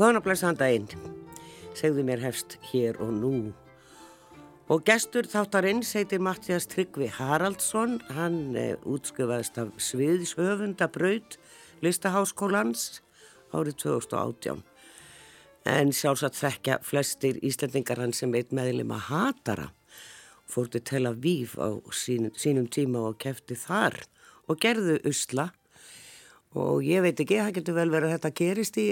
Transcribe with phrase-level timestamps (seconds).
[0.00, 0.86] Góðan að blessa handa einn,
[1.76, 3.50] segðu mér hefst hér og nú.
[4.72, 11.36] Og gestur þáttarinn heitir Mattias Tryggvi Haraldsson, hann eh, útskrifaðist af Sviðshöfundabraut
[11.84, 13.02] listaháskólans
[13.52, 14.62] árið 2018.
[15.68, 19.66] En sjálfsagt þekkja flestir Íslandingar hann sem eitt meðlum að hatara.
[20.48, 23.98] Fórti til að víf á sín, sínum tíma og kefti þar
[24.48, 25.50] og gerðu usla.
[26.56, 28.88] Og ég veit ekki, það getur vel verið að þetta gerist í,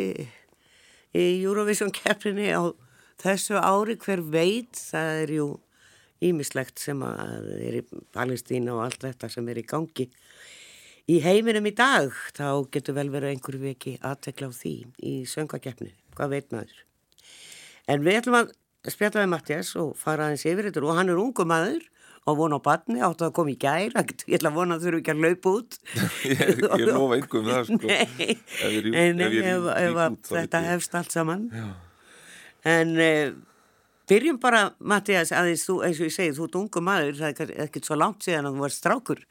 [1.16, 2.62] í Eurovision keppinni á
[3.22, 3.98] þessu ári.
[4.00, 5.48] Hver veit, það er jú
[6.28, 7.84] ímislegt sem að er í
[8.14, 10.08] Palestína og allt þetta sem er í gangi
[11.08, 12.10] í heiminum í dag.
[12.36, 16.80] Þá getur vel verið einhverju veki aðtekla á því í söngakeppni hvað veit maður?
[17.88, 18.50] En við ætlum að
[18.90, 20.84] spjata við Mattias og fara aðeins yfir þetta.
[20.84, 21.86] Og hann er ungu maður
[22.28, 23.92] og vona á batni, áttu að koma í gær?
[24.28, 25.76] Ég ætla að vona að þurfu ekki að laupa út.
[26.28, 27.90] Ég, ég lofa einhverjum það sko.
[27.90, 31.46] Nei, ef, ég, en ef, ef, ef, út, þetta hefst allt saman.
[31.54, 31.68] Já.
[32.68, 33.36] en uh,
[34.10, 37.54] byrjum bara Mattias aðeins þú, eins og ég segi, þú ert ungu maður það er
[37.68, 39.24] ekkert svo langt síðan að þú var strákur.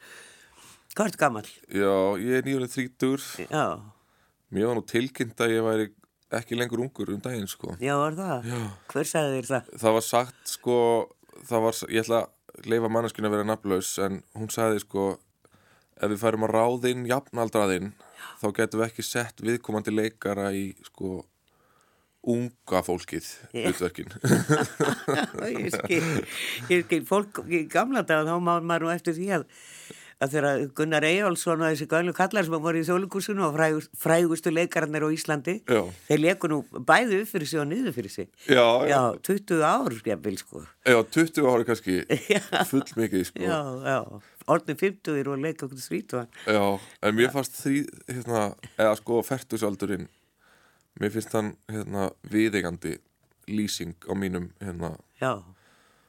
[0.97, 1.45] Hvað ert gammal?
[1.69, 3.65] Já, ég er nýjörlega þrítur Já,
[4.49, 5.89] Mér var nú tilkynnt að ég væri
[6.37, 7.75] ekki lengur ungur um daginn sko.
[7.83, 8.47] Já var það?
[8.47, 8.59] Já.
[8.93, 9.69] hver sagði þér það?
[9.83, 10.77] Það var sagt sko
[11.47, 12.33] það var, ég ætla að
[12.65, 15.07] leifa manneskinu að vera nafnlaus en hún sagði sko
[15.97, 17.93] ef við færum að ráðinn jafnaldraðinn
[18.41, 21.21] þá getum við ekki sett viðkomandi leikara í sko
[22.27, 24.09] unga fólkið hlutverkin.
[25.47, 26.01] Ég skil,
[26.67, 29.45] ég skil, fólk í gamla dag þá má maður nú eftir því að
[30.23, 34.53] að þegar Gunnar Eyjálsson og þessi gælu kallar sem voru í þjóðlíkursunu og frægust, frægustu
[34.53, 35.81] leikarannir á Íslandi Já.
[36.07, 38.29] þeir leiku nú bæði upp fyrir sig og niður fyrir sig.
[38.49, 40.63] Já, já, já, 20 ár, vil sko.
[40.87, 41.99] Já 20 ári kannski
[42.71, 43.45] full mikið sko.
[43.45, 43.99] Já, já,
[44.49, 46.63] orðin 50 og leika okkur þrítuan Já,
[47.03, 48.43] en mér fannst því, hérna,
[48.77, 50.09] eða sko færtusaldurinn,
[50.97, 52.97] mér finnst hann, hérna, viðeigandi
[53.51, 55.37] lýsing á mínum, hérna, já,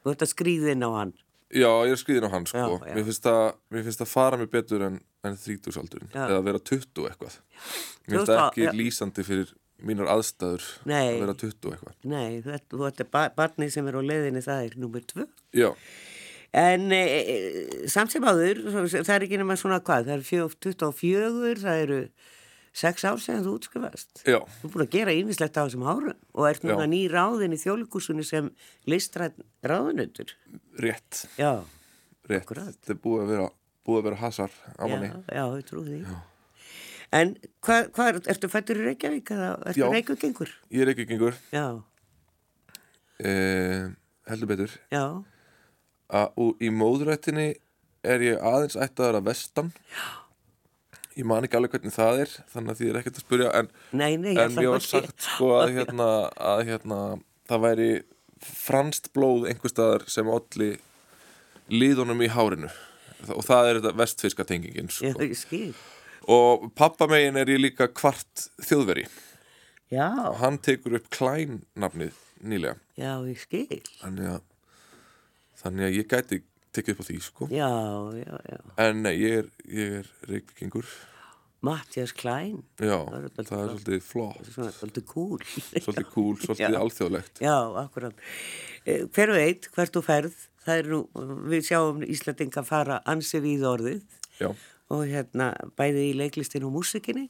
[0.01, 1.13] þú ert að skrýða inn á hann
[1.49, 2.93] já, ég er skriðin á hann, sko, Já, já.
[2.97, 6.25] Mér, finnst það, mér finnst það fara mig betur en, en þrítusaldurinn, Já.
[6.27, 7.39] eða vera 20 eitthvað.
[8.09, 11.07] Mér 20 finnst það ekki lýsandi fyrir mínar aðstæður Nei.
[11.15, 11.97] að vera 20 eitthvað.
[12.11, 12.53] nei, þú
[12.87, 15.69] ert, ert ba barnið sem er á leiðinni það er nummer 2 Já,
[16.49, 20.47] En e, e, samt sem áður, það er ekki nema svona hvað, það er fjó-
[20.65, 21.99] 24, það eru
[22.79, 24.21] 6 ár sem þú útskrifast.
[24.23, 26.91] já, Þú er búin að gera ýmislegt á þessum árum og ert núna Já.
[26.93, 28.49] ný ráðin í þjólikúsunni sem
[28.87, 30.31] listrætt ráðunöndur.
[30.79, 31.63] rétt, Já,
[32.29, 32.47] rétt.
[32.47, 33.47] Þetta er búið að vera,
[33.85, 35.09] búið að vera hasar á já, manni.
[35.27, 36.01] já, ég trú því.
[37.11, 37.35] En
[37.65, 39.89] hvað, hva er, ertu fættur í Reykjavík eða ertu Já.
[39.89, 40.51] Reykjavíkingur?
[40.69, 41.65] Ég er Já,
[43.19, 43.89] eh,
[44.29, 44.71] heldur betur.
[44.91, 45.23] já,
[46.09, 47.55] að og í móðurættinni
[48.03, 50.28] er ég aðeins ættaður að vestan Já.
[51.19, 53.71] Ég man ekki alveg hvernig það er þannig að því er ekkert að spurja en,
[53.91, 56.09] nei, nei, en mér var sagt sko að hérna,
[56.51, 56.99] að hérna
[57.49, 57.89] það væri
[58.39, 60.77] franst blóð einhver staðar sem allir
[61.69, 62.69] líðunum í hárinu.
[63.35, 65.09] Og það er þetta vestfiska tengingin sko.
[66.29, 69.07] og pappamegin er ég líka kvart þjóðveri
[69.89, 72.15] Já, og hann tekur upp klæn nafnið
[72.45, 72.77] nýlega.
[72.99, 73.81] Já, ég skil.
[73.99, 74.43] þannig að
[75.59, 76.41] þannig að ég gæti
[76.75, 77.69] tekið upp á því sko Já,
[78.19, 78.59] já, já.
[78.85, 80.89] En nei, ég er, ég er reykvikingur
[81.65, 82.61] Mattias Klein.
[82.79, 85.41] Já, Það er það er svolítið flott svolítið cool.
[85.83, 88.21] Svolítið cool, svolítið alþjóðlegt Já, akkurat.
[88.87, 90.37] Eh, Hver veit, hvert þú ferð,
[90.71, 91.01] er nú,
[91.51, 93.99] við sjáum Íslandinga fara ansi við orðið
[94.39, 94.53] Já,
[94.93, 97.25] og hérna bæði í leiklistin og músikinni.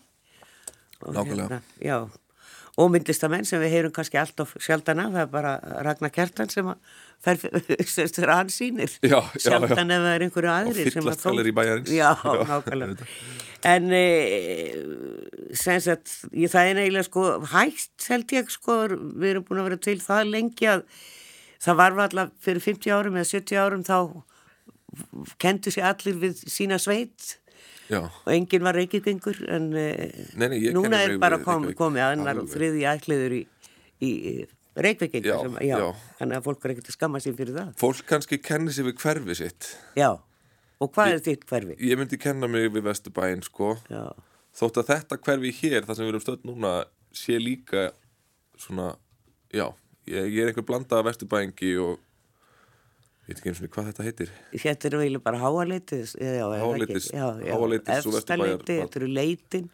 [1.01, 1.57] Og Nákvæmlega.
[1.57, 1.97] Hérna, já,
[2.79, 5.53] og myndlistamenn sem við heyrum kannski alltaf sjaldana, það er bara
[5.85, 6.77] Ragnar Kjartan sem að
[8.29, 8.93] hann sýnir.
[9.03, 9.43] Já, já, já.
[9.49, 11.91] Sjaldan ef það er einhverju aðrir sem að fyllast gallerí bæjarins.
[11.91, 13.09] Já, Já, nákvæmlega.
[13.69, 14.03] En e,
[15.59, 18.77] sem sagt, ég, það er eiginlega sko hægt held ég sko,
[19.19, 20.85] við erum búin að vera til það lengi að
[21.59, 23.97] það var alltaf fyrir 50 árum eða 70 árum þá
[25.41, 27.35] kendu sér allir við sína sveit
[27.89, 29.87] já, og enginn var reykjögengur en e,
[30.37, 31.75] Nei, nei, ég núna er bara komið
[32.05, 32.53] annar og Alveg.
[32.53, 33.43] þriði ætliður í,
[34.05, 34.13] í
[35.67, 35.77] já.
[36.19, 37.71] þannig að fólk er ekkert að skamma sér fyrir það.
[37.81, 39.71] Fólk kannski kenni sig við hverfi sitt.
[39.99, 40.11] Já,
[40.79, 41.75] og hvað er þitt hverfi?
[41.89, 43.73] Ég myndi kenna mig við Vesturbæinn sko.
[43.91, 44.05] Já,
[44.59, 46.71] Þótt að þetta hverfi hér, það sem við erum stödd núna
[47.15, 47.89] sé líka
[48.59, 48.93] svona
[49.53, 49.67] já,
[50.09, 51.99] ég, ég er einhver blanda af Vesturbæingi og
[53.29, 54.29] ég veit ekki eins og hvað þetta heitir.
[54.65, 59.69] Þetta eru eiginlega bara háaleitis Háaleitis- háaleitis og Vesturbæjar- þetta eru leitin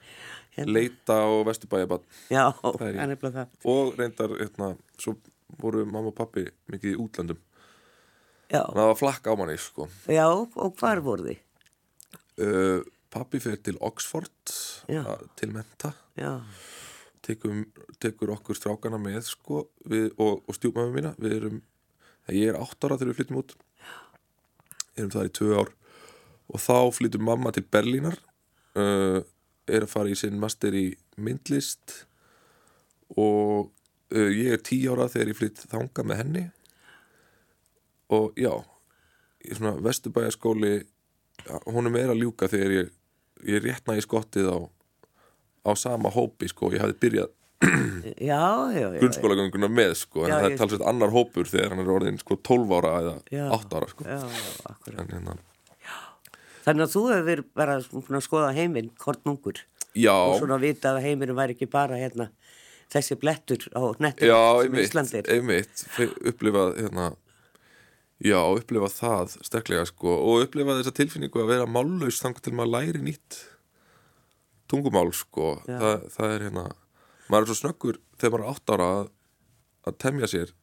[0.58, 0.74] hérna.
[0.76, 3.48] Leita og Vesturbæjabann Já, Það er nefnilega það.
[3.72, 4.70] Og reyndar, hérna,
[5.00, 5.16] svo
[5.62, 7.38] voru mamma og pappi mikið í útlöndum.
[8.52, 9.88] Já, það var flakk á manni, sko.
[10.12, 11.40] Já og hvar voru þið?
[12.44, 14.52] uh, pappi fyrir til Oxford
[14.92, 16.42] að, til menta Já,
[17.24, 17.64] tekur,
[18.04, 21.14] tekur okkur strákana með sko við, og, og stjúpmæmi mína.
[21.20, 21.62] Við erum,
[22.34, 23.56] ég er átt ára þegar við flyttum út.
[24.96, 25.72] Erum það í tvö ár.
[26.50, 28.18] Og þá flyttum mamma til Berlínar
[28.80, 29.22] uh,
[29.66, 30.88] er að fara í sinn master í
[31.22, 32.06] myndlist.
[33.14, 33.70] Og
[34.16, 36.46] uh, ég er tí ára þegar ég flytt þanga með henni.
[38.16, 38.54] Og já
[39.46, 40.80] í svona vesturbæjaskóli
[41.70, 42.92] honum er að ljúka þegar ég,
[43.46, 44.58] ég réttna í skottið á,
[45.70, 47.35] á sama hópi sko, ég hafði byrjað
[49.00, 52.38] grunnskólagönguna með sko, en Já, það er talsveit annar hópur þegar hann er orðin sko
[52.44, 53.46] 12 ára eða Já.
[53.58, 54.08] 8 ára sko.
[54.08, 54.20] já,
[54.72, 55.00] akkurat.
[55.00, 55.38] en hérna,
[56.66, 59.60] Þannig að þú hefur verið bara að skoða heiminn, kornungur
[59.94, 62.26] já, og svona að vita að heiminn væri ekki bara hérna
[62.90, 65.30] þessi blettur á nettum já, sem einmitt, Ísland er.
[65.36, 65.84] einmitt.
[66.26, 67.06] Upplifað hérna
[68.26, 72.74] já, upplifað það sterklega sko og upplifað þessa tilfinningu að vera mállaus þangar til maður
[72.80, 73.40] læri nýtt
[74.72, 75.60] tungumál sko.
[75.70, 76.66] Það, það er hérna
[77.30, 79.10] maður er svo snöggur þegar maður er 8 ára að,
[79.90, 80.54] að temja sér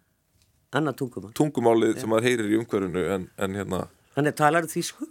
[0.73, 1.33] Annað tungumál.
[1.37, 3.83] tungumálið sem maður heyrir í umhverfinu en, en hérna
[4.15, 5.07] Þannig talar þýsku?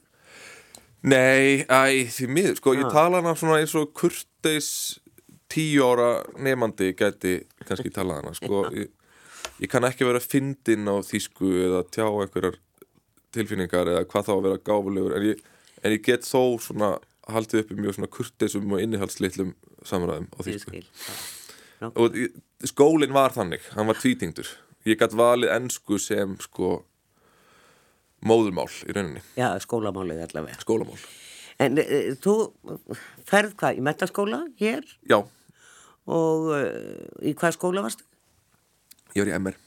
[1.02, 2.92] Nei, æ, því miður, sko, ég Ah.
[2.94, 5.00] tala hana svona eins og kurteis
[5.50, 7.32] tíu ára nefandi gæti
[7.66, 8.92] kannski tala hana, sko, ég,
[9.64, 12.60] ég kann ekki vera fyndinn á þýsku eða tjá einhverjar
[13.34, 15.42] tilfinningar eða hvað þá að vera gáfulegur, en ég,
[15.82, 16.92] en ég get þó svona
[17.32, 19.56] haldið uppi mjög svona kurteisum og innihaldslitlum
[19.88, 20.84] samræðum á þýsku.
[21.82, 21.90] Já.
[21.98, 22.14] Og
[22.70, 24.50] skólinn var þannig, hann var tvítingdur.
[24.86, 26.84] Ég gætt valið ensku sem, sko,
[28.26, 30.60] móðurmál í rauninni, Já, skólamálið allavega.
[30.62, 31.00] skólamál.
[31.62, 31.86] En e,
[32.22, 32.36] þú
[33.30, 35.20] ferð hvað, í metaskóla hér Já,
[36.10, 36.62] og e,
[37.30, 38.06] í hvað skóla varstu?
[39.16, 39.58] ég var í MR.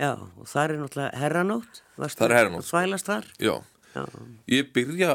[0.00, 1.82] Já, og það er náttúrulega herranótt.
[2.00, 3.28] Það er herranótt, að Þvælast þar?
[3.38, 3.54] Já,
[3.94, 4.04] Já,
[4.48, 5.14] ég byrja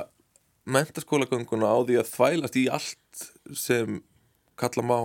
[0.66, 3.26] mentaskólagönguna á því að þvælast í allt
[3.58, 4.02] sem
[4.60, 5.00] kalla má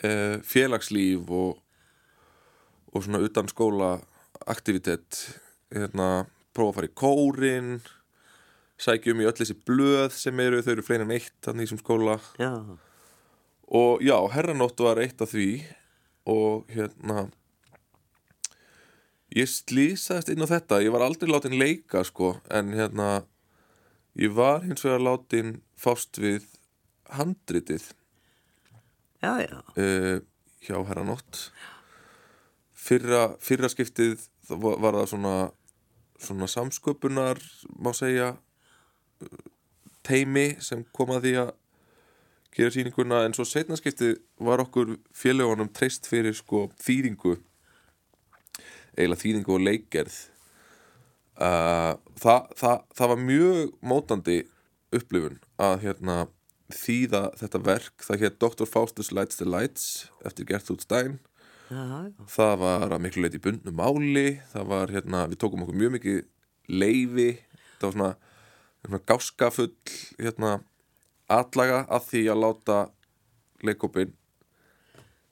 [0.00, 0.12] e,
[0.46, 1.58] félagslíf og,
[2.92, 3.96] og svona utan skóla
[4.50, 5.18] aktivitet
[5.72, 7.74] hérna, prófa að fara í kórin
[8.82, 12.16] sækjum í öll þessi blöð sem eru, þau eru fleina en eitt þannig þessum skóla.
[12.40, 12.52] Já,
[13.72, 15.62] og já, herranótt var eitt af því
[16.28, 17.28] og hérna
[19.32, 20.82] ég slýsaðist inn á þetta.
[20.84, 23.22] Ég var aldrei látin leika sko en hérna
[24.18, 26.44] ég var hins vegar látin fást við
[27.16, 27.92] handritið
[29.22, 30.20] já, já, uh,
[30.62, 31.48] hjá herranótt.
[32.82, 34.18] Fyrra, fyrra skiptið
[34.50, 35.36] var, var það svona
[36.22, 37.40] svona samsköpunar
[37.82, 39.42] má segja uh,
[40.06, 41.52] teimi sem kom að því að
[42.52, 47.38] gera sýninguna en svo setna skiptið var okkur félagunum treyst fyrir sko þýðingu.
[48.92, 50.18] Eiginlega þýðingu og leikgerð.
[51.32, 54.38] Uh, það, það, það var mjög mótandi
[54.92, 56.16] upplifun að hérna
[56.76, 58.68] þýða þetta verk, það hétt Dr.
[58.68, 59.86] Faustus Lights the Lights
[60.26, 61.20] eftir Gertrúd Stein.
[61.72, 64.26] Já, það var að miklu leiti bundnu máli.
[64.52, 66.18] Það var hérna, við tókum okkur mjög mikið
[66.72, 67.28] leifi,
[67.78, 68.10] það var svona,
[68.82, 69.70] svona gáskafull
[70.18, 70.56] hérna,
[71.32, 72.80] atlaga að því að láta
[73.64, 74.12] leikópin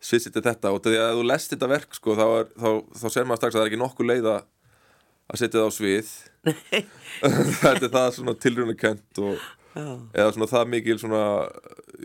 [0.01, 0.73] svissiti þetta.
[0.73, 2.71] Og ef þú lest þetta verk sko, þá, er, þá,
[3.03, 6.13] þá ser maður strax að það er ekki nokkuð leið að setja það á svið.
[7.61, 11.23] Þetta er það svona tilrunarkent og já, eða svona það mikil svona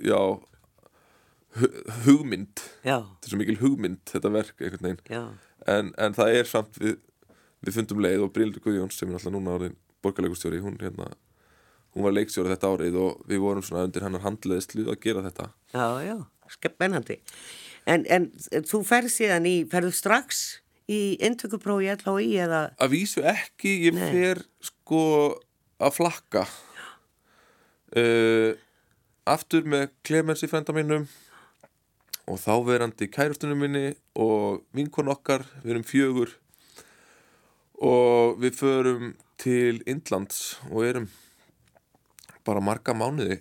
[0.06, 0.20] já
[1.60, 1.74] hu-
[2.06, 2.64] hugmynd.
[2.84, 5.30] Þetta er svo mikil hugmynd þetta verk einhvern veginn.
[5.72, 6.98] En, en það er samt við,
[7.66, 11.08] við fundum leið og Bryndur Guðjóns sem er alltaf núna orðin borgarleikustjóri hún, hérna,
[11.96, 15.48] hún var leikstjóri þetta árið og við vorum svona undir hennar handleðislu að gera þetta.
[15.74, 16.18] Já, já,
[16.54, 17.18] spennandi.
[17.90, 18.28] En, en
[18.70, 20.44] þú ferð síðan í, ferðu strax
[20.92, 24.06] í inntökuprófi í LHI eða, að vísu ekki, ég Nei.
[24.14, 25.02] fer sko
[25.82, 26.44] að flakka
[28.00, 28.52] uh,
[29.26, 31.08] aftur með Clemens í frenda mínum
[32.26, 33.86] og þá verandi kærustunum minni
[34.18, 36.32] og vinkon okkar við erum fjögur
[37.86, 39.12] og við förum
[39.42, 41.10] til Indlands og erum
[42.46, 43.40] bara marga mánuði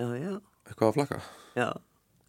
[0.00, 0.34] já, já,
[0.68, 1.20] eitthvað að flakka
[1.56, 1.68] já,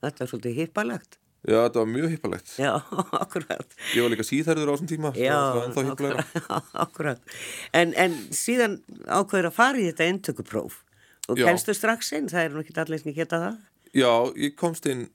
[0.03, 1.17] þetta er svolítið hippalegt.
[1.47, 2.71] já, þetta var mjög hippalegt Já,
[3.23, 3.75] akkurat.
[3.95, 5.37] ég var líka síðherður á þessum tíma Já,
[5.73, 6.39] var akkurat.
[6.85, 7.35] akkurat.
[7.75, 10.81] En, en síðan ákveður að fara í þetta inntökupróf
[11.29, 11.47] og Já.
[11.47, 13.59] kemstu strax inn, það er nú ekki allir sem geta það.
[13.93, 15.05] Já, ég komst inn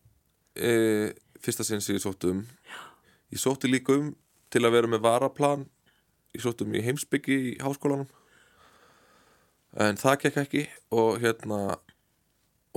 [0.54, 1.12] e,
[1.42, 2.44] fyrsta sinn sem ég sótt um.
[3.34, 4.14] Ég sótti líka um
[4.52, 5.66] til að vera með varaplan.
[6.36, 8.08] Ég sótti um í heimsbyggi í háskólanum.
[9.78, 11.76] En það gekk ekki og hérna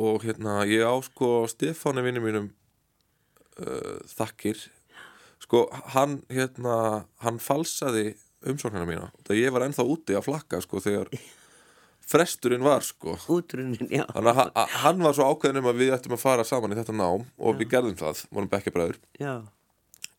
[0.02, 2.50] og hérna ég á sko Stefáni vinni mínum
[3.62, 4.60] uh, þakkir.
[5.42, 9.12] Sko hann hérna hann falsaði umsóknina mína.
[9.28, 11.12] Það ég var ennþá úti að flakka sko þegar
[12.08, 14.04] fresturinn var sko útrunin, já.
[14.12, 16.96] Þannig að hann var svo ákveðin um að við ættum að fara saman í þetta
[16.98, 19.34] nám og við gerðum það, vorum bekkjabræður Já,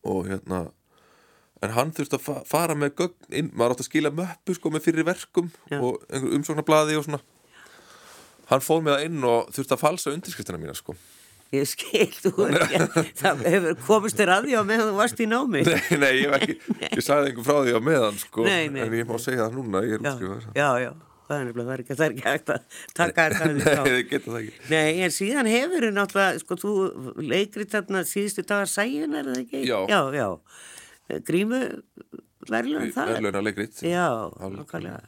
[0.09, 0.63] og hérna
[1.63, 4.71] en hann þurfti að fa fara með gögn inn, maður átti að skila möppu sko
[4.73, 5.77] með fyrir verkum Já.
[5.79, 7.21] og einhver umsóknarblaði og svona
[8.49, 10.95] hann fór með það inn og þurfti að falsa undirskriftina mína sko
[11.53, 12.49] ég skil, þú
[13.21, 15.59] það hefur komist þér að því á meðan þú varst í námi.
[15.67, 16.55] Nei, nei, ég, ekki,
[16.97, 18.79] ég sagði einhver frá því á meðan sko, Nei, nei.
[18.87, 20.47] en ég má segja það núna, ég er Já, útskrifaður.
[20.57, 20.89] já, já,
[21.33, 24.31] það er það er ekki, það er ekki hægt að taka það Nei, þið geta
[24.31, 24.59] það ekki.
[24.71, 26.73] Nei, en síðan hefur þú náttúrulega, sko, þú
[27.33, 29.63] leikrit þarna síðustu dagar sæjun, er það ekki?
[29.67, 29.79] Já.
[29.91, 30.27] Já, já.
[31.27, 31.63] Grímu
[32.49, 33.11] verðlun það?
[33.17, 33.83] Verðlauna leikrit.
[33.87, 34.07] Já,
[34.39, 35.01] nákvæmlega.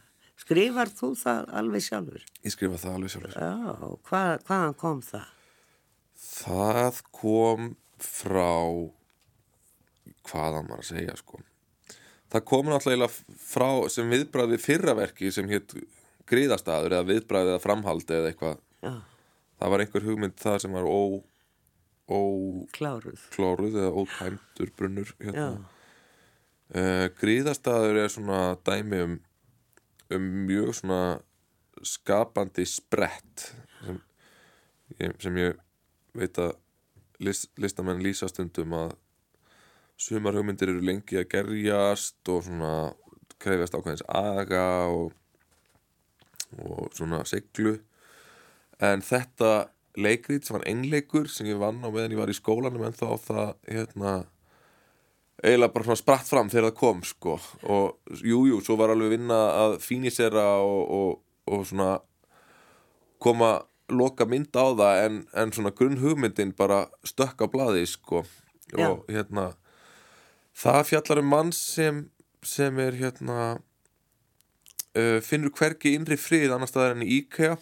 [0.45, 2.27] Skrifar þú það alveg sjálfur?
[2.43, 3.39] Ég skrifa það alveg sjálfur.
[3.39, 5.31] Já, hvað, hvaðan kom það?
[6.25, 8.51] Það kom frá
[10.29, 11.41] hvaðan maður að segja sko.
[12.33, 15.75] Það kom náttúrulega frá sem viðbræði fyrraverki sem hétt
[16.29, 18.59] gríðastaður eða viðbræði eða framhald eða eitthvað.
[18.81, 18.93] Já,
[19.55, 21.01] Það var einhver hugmynd það sem var ó,
[22.11, 23.77] ókláruð kláruð.
[23.79, 25.45] eða ótæmdur brunnur hérna.
[26.75, 29.15] Uh, gríðastaður er svona dæmi um,
[30.17, 30.99] um mjög svona
[31.85, 33.51] skapandi sprett
[33.85, 33.99] sem
[35.21, 35.57] sem ég
[36.15, 36.53] veit að
[37.23, 38.95] list, listamenn lýsa stundum að
[39.97, 42.73] sumar hugmyndir eru lengi að gerjast og svona
[43.41, 45.13] krefjast ákveðins aga og,
[46.61, 47.77] og svona siglu.
[48.83, 52.83] En þetta leikrít sem var einleikur sem ég vann á meðan ég var í skólanum
[52.83, 54.15] en þá það hérna
[55.43, 57.37] eiginlega bara svona spratt fram þegar það kom sko.
[57.63, 61.21] Og jújú, jú, svo var alveg vinna að fínisera og, og,
[61.51, 61.91] og svona
[63.23, 63.53] koma
[63.91, 68.25] loka mynd á það en, en svona grunn hugmyndin bara stökk á blaði sko.
[68.73, 68.89] Já.
[68.89, 69.51] og hérna
[70.57, 72.05] það fjallar um mann sem
[72.45, 73.57] sem er hérna
[74.97, 77.57] uh, finnur hvergi innri frið annar staðar enn í IKEA.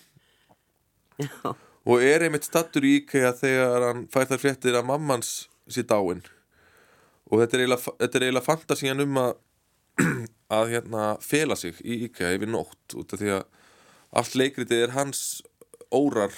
[1.22, 5.34] Já, og er einmitt stattur í IKEA þegar hann fær þar fréttir að mammans
[5.72, 6.24] sé dáin.
[7.32, 9.34] Og þetta er eiginlega, fantasían um að
[10.58, 13.44] að hérna fela sig í IKEA yfir nótt út af því að
[14.22, 15.22] allt leikritið er hans
[15.94, 16.34] órar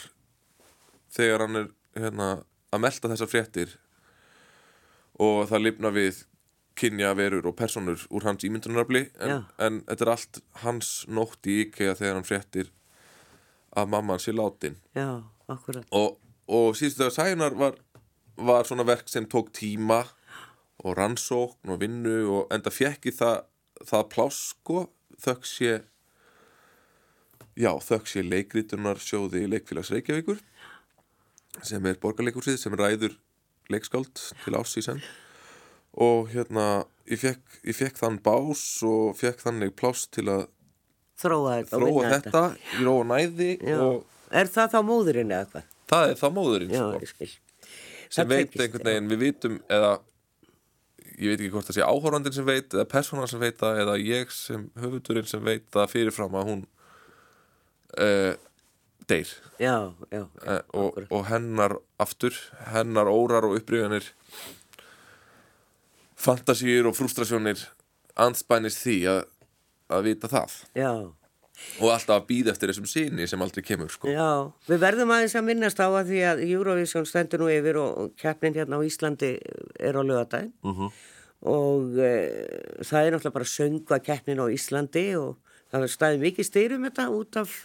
[1.16, 2.30] þegar hann er hérna
[2.75, 3.75] að melta þessar fréttir.
[5.16, 6.24] Og það lifna við
[6.75, 11.62] kynja verur og personur úr hans ímyndunarafli en, en þetta er allt hans nótt í
[11.65, 12.72] IKEA þegar hann fréttir
[13.75, 14.77] að mamman sé látin.
[14.96, 15.88] Já, akkurat.
[15.91, 17.79] og, og síðustu þegar sæjunar var,
[18.36, 20.03] var svona verk sem tók tíma
[20.84, 23.44] og rannsókn og vinnu og enda fjekki það,
[23.84, 24.86] það pláss sko.
[25.15, 25.70] Þökk sé
[27.55, 30.41] já, þökk sé leikritunar sjóði leikfélags Reykjavíkur
[31.63, 33.15] sem er borgarleikursið sem ræður
[33.72, 34.12] leikskáld
[34.44, 35.00] til árs í senn
[36.02, 36.66] og hérna
[37.10, 40.48] ég fekk, ég fekk þann bás og fekk þannig pláss til að
[41.22, 42.42] Þróa þróa þetta.
[42.75, 43.52] í ró og næði
[44.36, 45.70] Er það þá móðurinn eða hvað?
[45.86, 47.28] það er þá móðurinn Já, sko.
[48.10, 49.92] sem Það veit einhvern veginn, við vitum eða
[51.16, 53.96] ég veit ekki hvort það sé áhorfandinn sem veit eða persónan sem veit það eða
[54.02, 56.66] ég sem höfundurinn sem veit það fyrirfram að hún
[58.02, 58.34] uh,
[59.08, 59.32] deyr.
[59.62, 59.75] Já,
[60.12, 62.36] já, já, uh, og, og hennar aftur
[62.74, 64.10] hennar órar og upprifanir
[66.16, 67.62] fantasíur og frústrasjónir
[68.16, 69.22] anspænist því að,
[69.92, 70.92] að vita það Já,
[71.80, 74.10] og alltaf að býða eftir þessum síni sem aldrei kemur sko.
[74.12, 78.16] já, við verðum aðeins að minnast á að því að Eurovision stendur nú yfir og
[78.20, 79.34] keppnin hérna á Íslandi
[79.80, 80.90] er á lögadaginn Mhm.
[81.46, 82.12] og e,
[82.84, 85.38] það er náttúrulega bara söngu að keppnin á Íslandi og
[85.72, 87.56] það er staðið mikið styrum þetta út af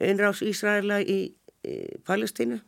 [0.00, 1.34] einrás Ísraela í,
[1.66, 1.74] í
[2.06, 2.60] Palestínu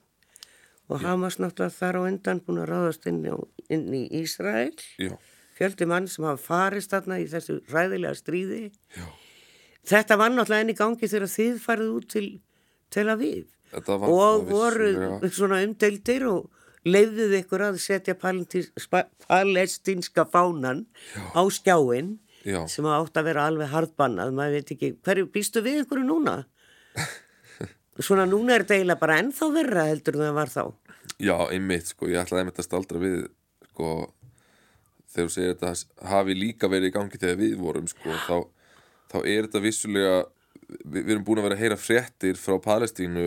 [0.87, 3.37] og Hamas náttúrulega þar á undan búin að ráðast inn, á,
[3.73, 4.75] inn í Ísrael.
[5.03, 5.15] Já,
[5.59, 8.63] fjöldi mann sem hafa farist þarna í þessu ræðilega stríði.
[8.95, 9.07] Já.
[9.87, 12.27] Þetta var náttúrulega enn í gangi þegar þið farið út til
[12.95, 13.47] Tel Aviv.
[13.77, 15.31] Og voru vissulega.
[15.35, 16.47] svona umdeildir og
[16.87, 18.15] leiðuð ykkur að setja
[19.27, 20.87] palestínska fánan
[21.35, 22.63] á skjáin Já.
[22.71, 26.45] sem átt að vera alveg harðbannað, maður veit ekki, hverju býstu við ykkur núna?
[27.97, 30.63] Svona núna er þetta eiginlega bara ennþá verra heldur en það var þá.
[31.23, 33.23] Já, einmitt, sko, ég ætlaði einmitt að staldra við,
[33.71, 33.93] sko,
[35.15, 38.37] þegar þú segir þetta hafi líka verið í gangi þegar við vorum, sko, þá,
[39.15, 40.19] þá er þetta vissulega,
[40.67, 43.27] við, við erum búin að vera að heyra fréttir frá Palestínu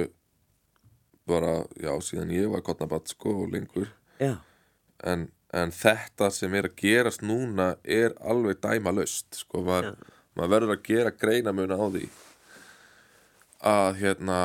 [1.29, 3.89] bara, já, síðan ég var kottnabatt, sko, og lengur,
[4.21, 9.97] en, en þetta sem er að gerast núna er alveg dæma löst, sko, maður,
[10.37, 12.09] maður verður að gera greinamun á því
[13.59, 14.39] að, hérna,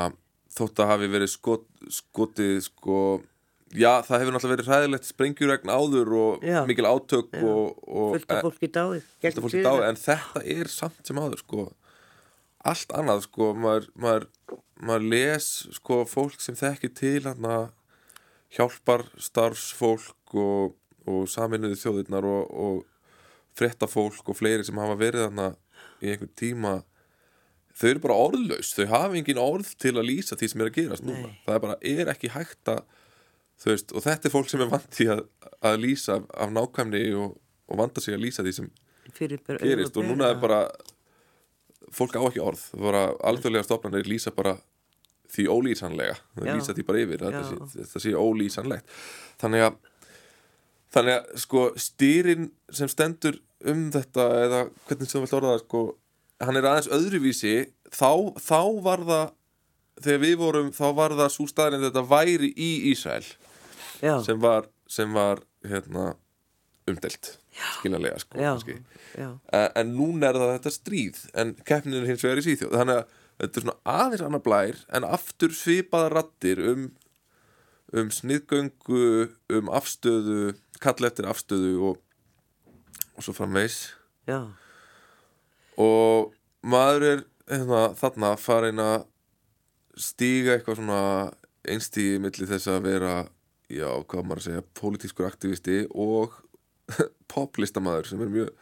[0.55, 2.99] þótt að hafi verið skot, skotið, sko,
[3.75, 6.61] já, það hefur náttúrulega verið hræðilegt sprengjuregn áður og Já.
[6.69, 9.09] mikil átök og, og fullt af fólki dáið.
[9.39, 11.67] fólki dáið, en þetta er samt sem áður, sko,
[12.65, 14.29] allt annað sko, maður, maður,
[14.81, 17.69] maður les sko fólk sem þekki til hann að
[18.55, 20.75] hjálpar starfsfólk og,
[21.11, 22.83] og saminuði þjóðirnar og, og
[23.59, 25.57] frettafólk og fleiri sem hafa verið hann
[26.03, 26.75] í einhvern tíma
[27.75, 30.77] þau eru bara orðlaus, þau hafa engin orð til að lýsa því sem er að
[30.79, 31.31] gerast núna.
[31.31, 31.39] Nei.
[31.47, 32.83] það er bara, er ekki hægt að
[33.63, 35.25] þú veist, og þetta er fólk sem er vandi að,
[35.65, 37.39] að lýsa af, nákvæmni og,
[37.71, 38.69] og vanda sig að lýsa því sem
[39.15, 39.97] fyrir bara gerist.
[39.97, 40.61] og núna er bara
[41.95, 44.57] fólk á ekki orð, það bara alþjóðlega stofnarnir lýsa bara
[45.35, 46.55] því ólýsanlega, það Já.
[46.55, 47.43] lýsa því bara yfir Já.
[47.43, 48.97] sé, þetta sé ólýsanlegt.
[49.43, 49.83] Þannig að
[50.95, 55.63] þannig að sko stýrin sem stendur um þetta eða hvernig sem þú vilt orða það
[55.65, 55.83] sko
[56.43, 57.55] hann er aðeins öðruvísi
[57.95, 59.33] þá, þá var það
[60.05, 62.71] þegar við vorum, þá var það svo staðin þetta væri í
[64.03, 66.15] já, sem var, sem var hérna
[66.91, 67.37] umdelt
[67.79, 68.53] skiljanlega sko já,
[69.15, 72.75] já, En, en núna er það þetta stríð en keppnin er hins vegar í síþjóð
[72.81, 73.15] þannig að
[73.45, 76.91] þetta er svona aðeins annar blær en aftur svipaða rattir um
[77.95, 82.01] um sniðgöngu um afstöðu, kalla eftir afstöðu og,
[83.15, 83.95] og svo framvegs
[84.27, 84.41] já,
[85.81, 89.07] og maður er hérna, þarna farin að
[90.01, 91.01] stíga eitthvað svona
[91.71, 93.15] einstígi milli þess að vera
[93.73, 96.37] já, hvað maður að segja, pólitískur aktivisti og
[97.33, 98.55] poplistamæður sem er mjög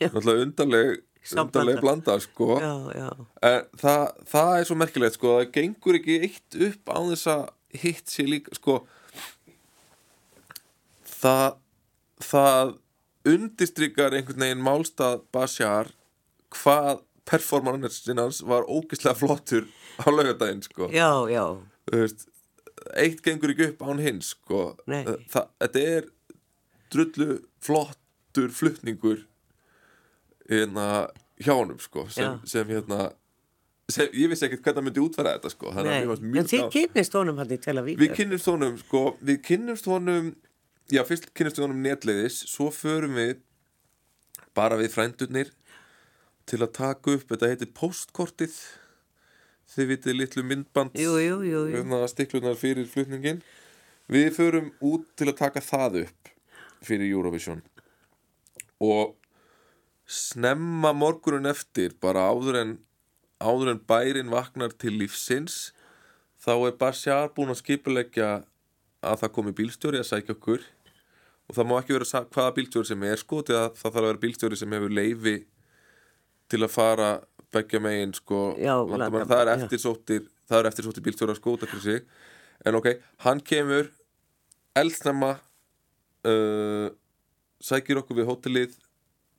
[0.00, 2.56] náttúrulega undarleg undarleg blanda sko.
[2.62, 3.08] Já, já,
[3.42, 7.44] en það, það er svo merkilegt sko það gengur ekki eitt upp á þess að
[7.82, 8.80] hitt sér líka sko
[11.16, 11.58] það
[12.22, 12.74] það
[13.26, 15.90] undistrykar einhvern veginn málstað Bashar
[16.54, 19.66] hvað performansin hans var ógeðslega flottur
[19.98, 20.90] á laugardaginn sko.
[20.94, 21.44] Já, já,
[21.90, 22.26] veist,
[22.94, 24.64] eitt gengur ekki upp án hins sko.
[24.86, 26.10] Það, þetta er
[26.94, 29.24] drullu flottur flutningur
[30.46, 31.08] hérna
[31.42, 33.08] hjá honum sko sem, sem hérna
[33.90, 35.72] sem, ég vissi ekkert hvernig það myndi útfæra þetta sko.
[35.82, 39.90] En mjög þið kynist honum hann í Tel Aviv Við kynnumst honum, sko, við kynnumst
[39.90, 40.30] honum,
[40.92, 43.36] já, fyrst kynnumst við honum netleiðis, svo förum við
[44.56, 45.52] bara við frændurnir
[46.46, 48.56] til að taka upp, þetta heitir postkortið,
[49.74, 51.74] þið vitið litlu myndband, jú, jú, jú, jú.
[51.74, 53.42] hérna stiklunar fyrir flutningin.
[54.06, 56.28] Við förum út til að taka það upp
[56.86, 57.64] fyrir Eurovision
[58.78, 59.16] og
[60.06, 62.74] snemma morgunun eftir, bara áður en,
[63.42, 65.72] áður en bærin vaknar til lífsins,
[66.38, 68.30] þá er Bashar búinn að skipuleggja
[69.02, 70.62] að það komi bílstjóri að sækja okkur
[71.46, 74.60] og það má ekki vera hvaða bílstjóri sem er sko, það þarf að vera bílstjóri
[74.60, 75.36] sem hefur leifi
[76.50, 77.10] til að fara
[77.54, 81.04] beggja megin sko, Já, landamærin, það er eftirsóttir það er eftirsóttir
[81.66, 82.04] fyrir sig.
[82.66, 82.88] En ok,
[83.24, 83.90] hann kemur
[84.76, 85.36] eldsnemma
[86.26, 86.88] uh,
[87.60, 88.76] sækir okkur við hótelið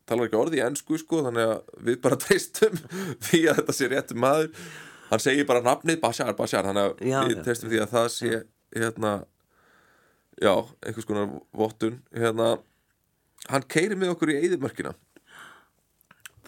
[0.07, 2.77] talar ekki orði í ennsku sko þannig að við bara treystum
[3.27, 4.51] því að þetta sé réttum maður.
[5.07, 8.31] Hann segir bara nafnið Bashar, Bashar þannig að Já, við treystum því að það sé
[8.75, 9.11] hérna
[10.41, 10.53] já,
[10.85, 12.57] einhvers konar vottun hérna,
[13.47, 14.93] hann keiri með okkur í eyðimörkina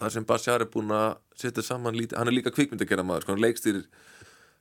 [0.00, 3.36] þar sem Bashar er búinn að setja saman lítið, hann er líka kvikmyndakera maður sko,
[3.36, 3.84] hann leikstýrir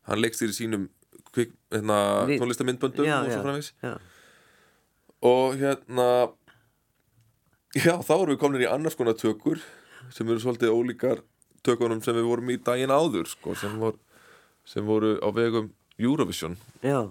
[0.09, 0.87] hann leikstýrir sínum
[1.33, 1.99] kvik, hérna,
[2.39, 3.93] tónlistamindböndum já, og svo já,
[5.29, 6.07] og hérna
[7.77, 9.61] já, þá erum við komin í annars konar tökur
[10.15, 11.23] sem eru svolítið ólíkar
[11.65, 13.97] tökunum sem við vorum í daginn áður sko, sem, vor,
[14.67, 16.55] sem voru á vegum Eurovision.
[16.79, 17.03] Já,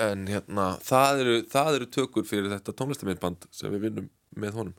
[0.00, 4.78] en hérna, það eru, það eru tökur fyrir þetta tónlistamindband sem við vinnum með honum.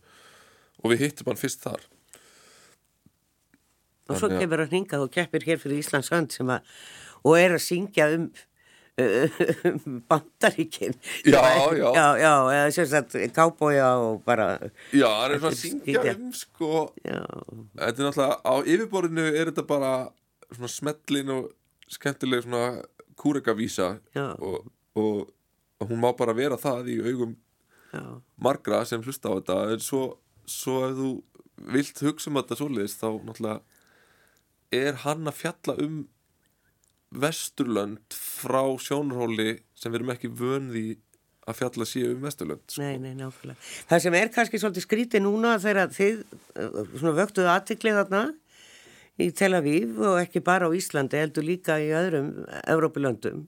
[0.84, 1.84] Og við hittum hann fyrst þar
[4.10, 6.76] og svo kemur hann hingað og keppir hér fyrir Íslands hönd sem að,
[7.26, 8.30] og er að syngja um
[8.98, 10.94] um bandaríkin.
[11.26, 11.42] Já,
[11.76, 11.90] já.
[11.96, 14.60] já, já, eða sagt kábója og bara
[14.94, 17.20] já, hann er svona að er syngja um sko, já,
[17.76, 19.92] þetta er náttúrulega á yfirborðinu er þetta bara
[20.48, 21.50] svona smellin og
[21.92, 22.86] skemmtileg svona
[23.20, 23.98] kúrekavísa
[24.40, 25.28] og, og,
[25.80, 27.36] og hún má bara vera það í augum
[27.92, 28.04] já,
[28.40, 29.62] margra sem hlusta á þetta.
[29.76, 30.06] En svo,
[30.48, 31.12] svo ef þú
[31.76, 33.60] vilt hugsa um þetta svoleiðis þá náttúrulega
[34.76, 36.04] er hann að fjalla um
[37.16, 40.86] vesturlönd frá sjónarhóli sem við erum ekki vönði
[41.46, 42.82] að fjalla séu um vesturlönd sko.
[42.82, 43.60] nei, nei, nákvæmlega.
[43.90, 48.24] Það sem er kannski svolítið skrítið núna þegar þið uh, svona vöktuðu aðtiklið þarna
[49.22, 52.34] í Tel Aviv og ekki bara á Íslandi heldur líka í öðrum
[52.66, 53.46] Evrópulöndum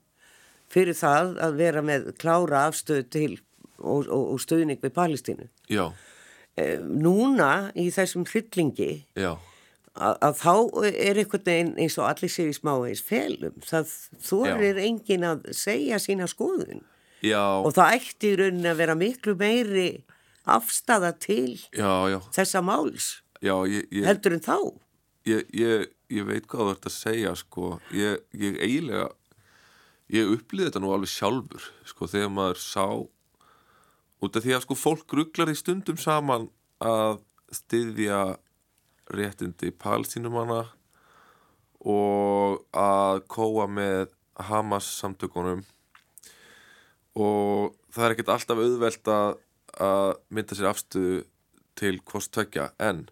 [0.71, 3.31] fyrir það að vera með klára afstöð til
[3.77, 5.49] og, og, og stöðning við Palestínu.
[5.71, 5.89] Já,
[6.57, 9.35] Eh, núna í þessum hryllingi já,
[9.97, 10.53] að, að þá
[10.91, 13.57] er einhvern veginn eins og allir séu í smáveis felum.
[13.65, 13.95] Það
[14.29, 16.85] þorir engin að segja sína skoðun.
[17.25, 19.87] Já, og það ætti í rauninni að vera miklu meiri
[20.47, 23.07] afstafa til já, já, þessa máls
[23.43, 24.57] já ég, ég, heldur en þá.
[25.27, 29.09] Ég, ég, ég veit hvað þú ert að segja sko, ég, ég eiginlega
[30.13, 32.85] ég upplýði þetta nú alveg sjálfur sko, þegar maður sá
[34.23, 36.47] út af því að sko fólk rugglar í stundum saman
[36.79, 37.19] að
[37.53, 38.21] styðja
[39.13, 40.63] réttindi palstínumanna
[41.87, 44.13] og að kóa með
[44.49, 45.63] Hamas samtökunum.
[47.17, 49.37] Og það er ekkert alltaf auðvelt að,
[49.81, 51.21] að mynda sér afstöðu
[51.77, 53.05] til hvort tvekja en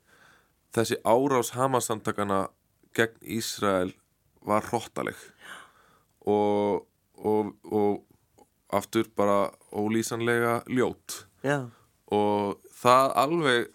[0.75, 2.47] þessi árás Hamas samtakana
[2.95, 3.93] gegn Ísrael
[4.45, 5.17] var hróttaleg
[6.25, 6.85] og,
[7.17, 11.25] og, og aftur bara ólýsanlega ljót.
[11.45, 11.69] Já,
[12.13, 13.74] og það alveg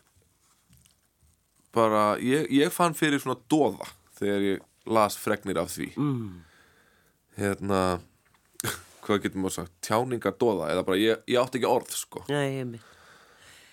[1.77, 3.87] bara, ég, ég fann fyrir svona doða
[4.21, 5.91] þegar ég las fregnir af því.
[5.97, 6.31] Mm.
[7.41, 7.81] hérna
[9.05, 12.25] hvað getur maður sagt, tjáningar doða eða bara, ég, ég átti ekki orð sko.
[12.29, 12.81] Nei,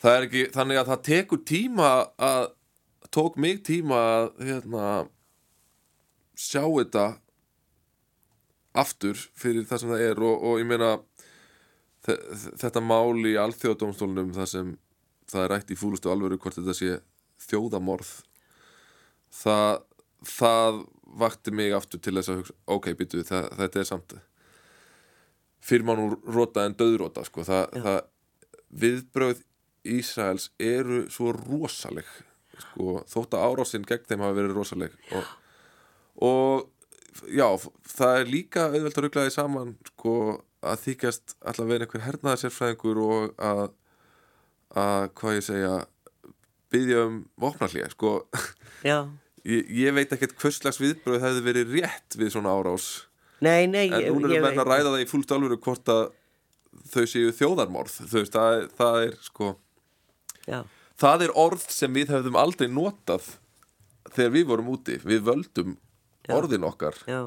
[0.03, 1.89] það er ekki, þannig að það tekur tíma
[2.29, 2.47] að,
[3.13, 4.85] tók mig tíma að hérna
[6.37, 7.05] sjá þetta
[8.77, 10.89] aftur fyrir það sem það er og, og ég meina
[12.05, 12.19] þe-
[12.61, 14.73] þetta mál í alþjóðadómstólunum það sem
[15.31, 16.91] það er rætt í fúlustu alvöru hvort þetta sé
[17.43, 18.13] þjóðamorð
[19.33, 19.81] það,
[20.37, 20.81] það
[21.17, 24.17] vakti mig aftur til þess að hugsa ok, býtu, þetta er samt
[25.67, 27.99] fyrir mann úr rota en döðrota sko, það, það
[28.83, 29.43] viðbröð
[29.87, 32.07] Ísraels eru svo rosaleg
[32.57, 34.95] sko, þótt að árásinn gegn þeim hafa verið rosaleg.
[35.15, 35.29] Og,
[36.27, 37.47] og já,
[37.97, 40.15] það er líka auðvelt að rugglaði saman sko,
[40.65, 43.63] að þykjast alltaf vera einhver hernaðarsérfræðingur og að,
[44.75, 45.75] að hvað ég segja
[46.73, 48.13] byggja um vopnarlíða sko,
[48.87, 53.07] ég, ég veit ekkert hvers slags viðbröð hefði verið rétt við svona árás.
[53.43, 56.05] Nei, nei en hún er ég að ræða það í fúlst alvöru hvort að
[56.91, 57.97] þau séu þjóðarmorð.
[58.09, 59.51] Þú veist, það, það er sko
[60.47, 60.61] Já,
[60.99, 63.27] það er orð sem við hefðum aldrei notað
[64.13, 64.97] þegar við vorum úti.
[65.03, 65.75] Við völdum
[66.27, 66.33] Já.
[66.37, 66.97] orðin okkar.
[67.09, 67.21] Já,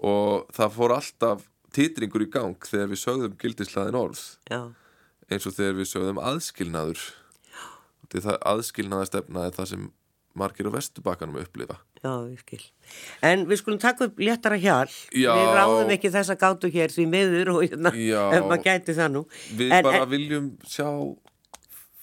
[0.00, 4.22] og það fór alltaf titringur í gang þegar við sögðum gildislaðin orð.
[5.30, 7.04] Eins og þegar við sögðum aðskilnaður
[8.10, 9.88] Því það aðskilnaðastefna er það sem
[10.40, 12.60] margir á vestubakkanum upplifa já, ég skil.
[13.26, 14.86] En við skulum taka upp léttara hjal.
[15.12, 15.32] Já.
[15.36, 18.22] Við ráðum ekki þessa gátu hér því miður og hérna, Já.
[18.38, 19.22] ef maður gæti það nú.
[19.58, 20.86] Við En- bara en- viljum sjá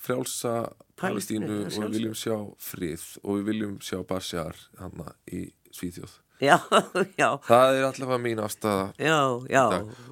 [0.08, 0.54] frjálsa
[0.98, 5.43] Palestínu, og við viljum sjá frið og við viljum sjá Bashar hana í
[5.76, 6.13] Svíþjóð.
[6.41, 6.56] Já,
[7.22, 9.17] já, Það er allavega mín afstæða já,
[9.50, 9.63] já,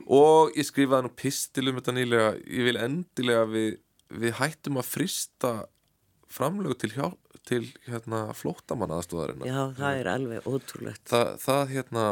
[0.10, 3.76] og ég skrifaði nú pistil um þetta nýlega ég vil endilega við,
[4.10, 5.52] við hættum að frista
[6.32, 7.12] framlög til, hjá,
[7.46, 11.04] til hérna, flóttamanna aðstóðarinnar já, það er alveg ótrúlegt.
[11.10, 12.06] það, það, hérna,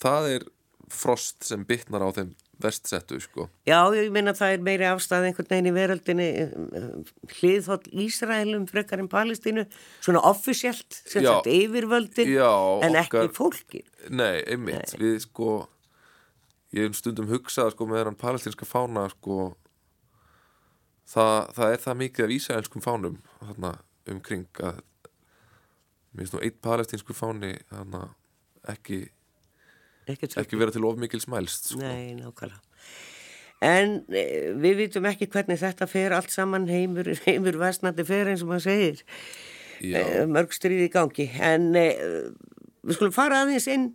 [0.00, 0.46] það er
[0.90, 3.46] frost sem bitnar á þeim vestsettu sko.
[3.64, 6.26] Já, ég meina það er meiri afstæð einhvern veginn í veröldinni
[7.38, 9.64] hliðhótt Ísraelum frekar en Palestínu,
[10.04, 12.50] svona offisjált sem sagt yfirvöldin Já,
[12.84, 13.82] en okkar- ekki fólki.
[14.12, 15.68] Nei, einmitt, við sko
[16.76, 19.54] ég hef stundum hugsað sko með þennan palestinska fána sko
[21.10, 23.74] það, það er það mikið af ísæðelskum fánum þarna
[24.10, 24.80] umkring að
[26.10, 28.02] mér finnst nú eitt palestinsku fáni þarna
[28.72, 29.04] ekki,
[30.10, 31.82] ekki vera til of mikil smælst sko.
[31.82, 32.60] Nei, nákvæmlega.
[33.60, 34.24] En e,
[34.56, 38.66] við vitum ekki hvernig þetta fer allt saman heimur, heimur vestnandi fer eins og maður
[38.70, 39.02] segir.
[39.80, 41.28] Já, E, mörg stríði í gangi.
[41.40, 41.86] En e,
[42.84, 43.86] við skulum fara aðeins inn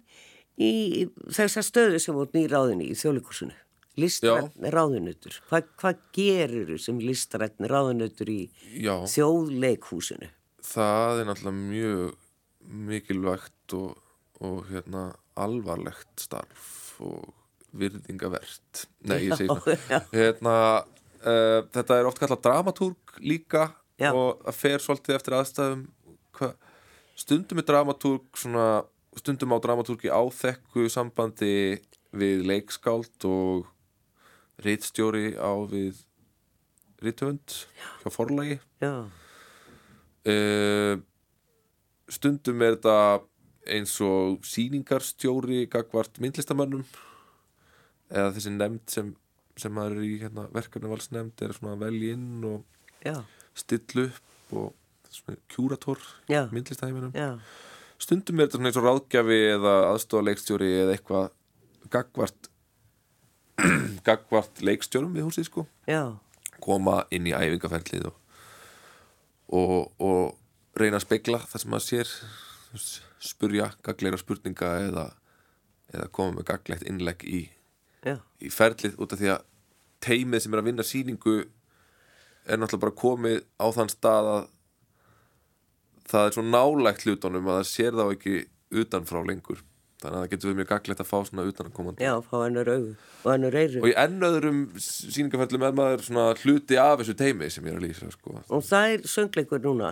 [0.61, 3.57] í þessa stöðu sem voru nýr ráðinni í þjóðlíkursunu.
[3.95, 5.37] Listrætni ráðunutur.
[5.49, 8.41] Hva, hvað gerir þú sem listrætni ráðunutur í
[8.83, 10.31] já, þjóðleikhúsinu?
[10.65, 12.13] það er náttúrulega mjög
[12.89, 13.95] mikilvægt og,
[14.41, 15.07] og hérna
[15.39, 17.33] alvarlegt starf og
[17.75, 20.55] virðingavert Nei, ég segi það hérna,
[21.25, 24.11] uh, Þetta er oft kallað dramatúrg líka Já.
[24.11, 25.85] og það fer svolítið eftir aðstæðum
[26.39, 26.51] hva,
[27.19, 28.65] stundum er dramatúrg svona,
[29.19, 31.79] stundum á dramatúrgi áþekku sambandi
[32.15, 33.69] við leikskáld og
[34.63, 35.99] reitstjóri á við
[37.03, 37.57] rítöfund
[38.03, 38.59] hjá forlagi.
[38.83, 39.07] Já,
[40.31, 40.95] uh,
[42.11, 42.97] stundum er þetta
[43.75, 46.85] eins og síningarstjóri gagvart myndlistamönnum
[48.13, 49.11] eða þessi nefnd sem,
[49.57, 53.15] sem maður er í hérna, verkefnavalsnefnd er svona að velja inn og já,
[53.57, 54.73] stilla upp og
[55.51, 56.01] kjúrator
[56.53, 57.15] myndlistaheiminum.
[58.01, 61.29] Stundum er þetta svona eins og ráðgjafi eða aðstofaleikstjóri eða eitthvað
[61.93, 62.49] gagvart
[64.07, 65.65] gagvart leikstjórum við húsið sko.
[65.89, 66.17] Já,
[66.63, 68.15] koma inn í æfingaferlið og,
[69.59, 72.15] og, og reyna að spegla það sem maður sér.
[73.25, 75.05] Spurja gagleira spurninga eða,
[75.93, 77.45] eða koma með gaglegt innlegg í,
[78.43, 79.45] í ferlið út af því að
[80.05, 81.37] teimið sem er að vinna sýningu
[82.45, 84.43] er náttúrulega bara komið á þann stað að
[86.05, 88.35] það er svo nálægt hlutunum að það sér þá ekki
[88.83, 89.63] utanfrá lengur
[90.05, 92.95] þannig að það getur við mjög gaglegt að fá svona utanakomandi Já, fá hennur augu
[93.25, 93.81] og hennur eyru.
[93.81, 97.79] og í enn öðrum síningaferðlum er maður svona hluti af þessu teimi sem ég er
[97.79, 98.35] að lýsa sko.
[98.53, 99.91] Og það er söngleikur núna,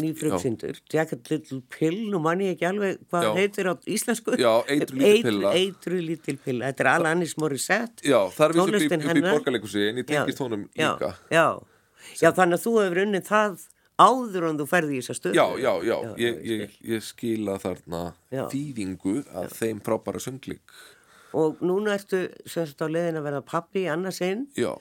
[0.00, 4.38] nýfrugsindur, Jacket Little Pill, nú mann ég ekki alveg hvað heitir á íslensku.
[4.40, 5.52] Já, Eitruð lítil pilla.
[5.60, 8.06] Eitru lítil pilla, þetta er Alanis Morissette.
[8.06, 11.44] Já, það er við upp í, borgarleikusi en ég tengist honum líka Já,
[12.16, 13.68] já, þannig að þú hefur unnið það
[14.00, 15.34] áður en þú ferði í þessa stöðu.
[15.36, 18.00] Já, já, já, Já, ég, ég ég, skila þarna
[18.32, 18.44] Já.
[18.52, 20.74] þýðingu að þeim frábæra sönglik
[21.36, 24.72] Og núna ertu semst á leiðin að verða pappi í annarsinn Já,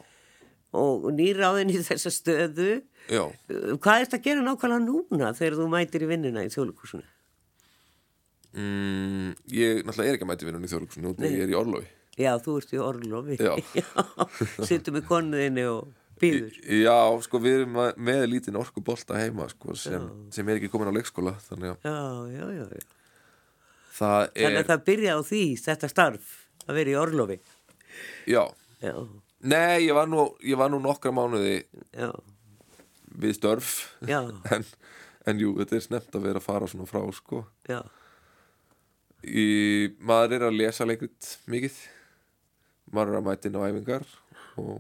[0.74, 2.72] og nýráðin í þessa stöðu.
[3.10, 3.24] já
[3.84, 7.06] Hvað ert að gera nákvæmlega núna þegar þú mætir í vinnuna í þjóðlíkusinu?
[8.58, 11.88] mm, Ég náttúrulega er ekki að mæti vinnunni í þjóðleikusinu út ég er í Orlofi
[12.20, 13.36] Já, þú ert í orlofi.
[13.40, 13.54] Já.
[14.68, 15.86] Sittum með konuðinni og
[16.22, 16.56] býður.
[16.80, 17.78] Já, sko, við erum
[18.10, 20.06] með lítinn orkubolta heima sko, sem,
[20.36, 22.00] sem er ekki komin á leikskóla þannig að Já,
[22.36, 22.88] já, já, já.
[24.00, 26.34] það Þannig er að það byrja á því, þetta starf,
[26.68, 27.40] að vera í orlofi.
[28.30, 28.44] Já,
[28.80, 28.94] Já,
[29.44, 31.58] nei, ég var nú, ég var nú nokkra mánuði
[31.92, 32.10] já,
[33.20, 33.72] við störf
[34.08, 34.22] já,
[34.56, 34.64] en,
[35.28, 37.42] en jú, þetta er snemt að vera að fara svona frá sko.
[37.68, 37.82] Já,
[39.28, 39.48] í,
[40.00, 41.80] maður er að lesa leikrit mikið.
[42.96, 44.06] Maður er að mæta inn á æfingar
[44.58, 44.80] og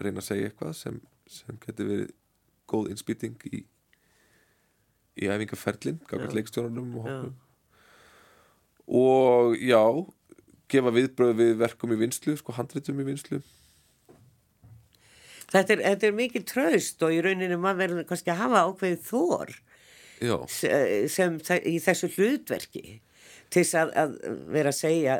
[0.00, 2.10] reyna að segja eitthvað sem, sem getur verið
[2.72, 3.62] góð innspýting í
[5.22, 7.34] í æfingarferlin, gafið leikstjórnum og hóknum
[9.02, 9.82] og já
[10.72, 13.42] gefa viðbröð við verkum í vinslu sko handritum í vinslu
[15.52, 19.02] Þetta er, þetta er mikið tröst og í rauninni maður verður kannski að hafa ákveðið
[19.10, 19.50] þór
[20.48, 21.34] se- sem
[21.68, 22.84] í þessu hlutverki
[23.52, 24.14] til þess að, að
[24.54, 25.16] vera að segja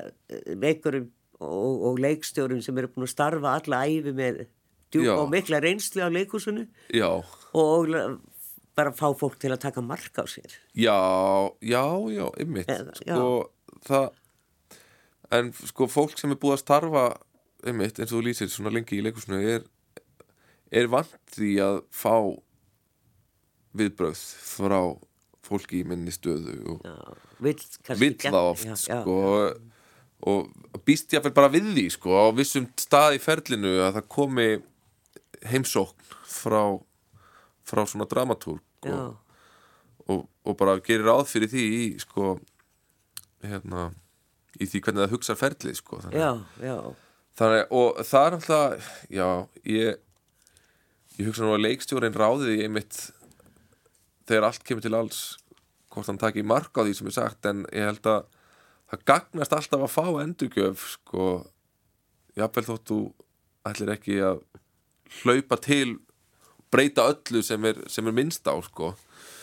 [0.63, 1.11] leikurum
[1.43, 4.41] og, og leikstjórum sem eru búin að starfa alla æfi með
[5.01, 5.15] Já.
[5.17, 7.09] og mikla reynslu á leikusinu já.
[7.53, 7.89] Og
[8.77, 10.53] bara fá fólk til að taka mark á sér.
[10.75, 10.97] Já,
[11.61, 12.69] já, já, ymmit
[13.01, 13.51] sko,
[13.89, 14.11] það
[15.33, 17.05] en sko, fólk sem er búið að starfa
[17.69, 19.65] ymmit, eins og þú lýsir svona lengi í leikusinu er,
[20.73, 22.17] er vant því að fá
[23.77, 24.81] viðbröð frá
[25.43, 26.97] fólki í minni stöðu og Já,
[27.43, 29.17] vill það oft já, já, sko
[30.23, 34.11] og býst ég að bara við því sko á vissum stað í ferlinu að það
[34.17, 34.49] komi
[35.51, 36.63] heimsókn frá
[37.67, 39.17] frá svona dramatúrk já, og,
[40.09, 42.37] og, og bara gerir ráð fyrir því í sko
[43.43, 43.91] hérna
[44.61, 46.31] í því hvernig það hugsa ferlið sko þannig, já,
[46.63, 46.77] já,
[47.39, 49.29] þannig, og það er alltaf já,
[49.65, 50.01] ég
[51.19, 53.01] ég hugsa nú að leikstjórin ráði því einmitt
[54.29, 55.23] þegar allt kemur til alls
[55.93, 58.23] hvort hann taki mark á því sem er sagt en ég held að
[58.93, 61.27] það gagnast alltaf að fá endurgjöf sko.
[62.37, 62.99] Jafnvel þótt þú
[63.69, 64.43] ætlir ekki að
[65.23, 65.97] hlaupa til
[66.73, 68.95] breyta öllu sem er, sem er minnst á sko